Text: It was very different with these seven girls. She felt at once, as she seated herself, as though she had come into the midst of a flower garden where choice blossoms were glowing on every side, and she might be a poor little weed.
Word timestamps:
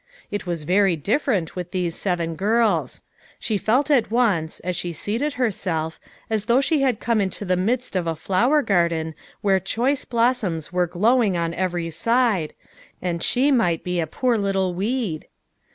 It 0.31 0.47
was 0.47 0.63
very 0.63 0.95
different 0.95 1.55
with 1.55 1.69
these 1.69 1.93
seven 1.95 2.33
girls. 2.33 3.03
She 3.37 3.55
felt 3.59 3.91
at 3.91 4.09
once, 4.09 4.59
as 4.61 4.75
she 4.75 4.93
seated 4.93 5.33
herself, 5.33 5.99
as 6.27 6.45
though 6.45 6.59
she 6.59 6.81
had 6.81 6.99
come 6.99 7.21
into 7.21 7.45
the 7.45 7.55
midst 7.55 7.95
of 7.95 8.07
a 8.07 8.15
flower 8.15 8.63
garden 8.63 9.13
where 9.41 9.59
choice 9.59 10.03
blossoms 10.03 10.73
were 10.73 10.87
glowing 10.87 11.37
on 11.37 11.53
every 11.53 11.91
side, 11.91 12.55
and 12.99 13.21
she 13.21 13.51
might 13.51 13.83
be 13.83 13.99
a 13.99 14.07
poor 14.07 14.39
little 14.39 14.73
weed. 14.73 15.27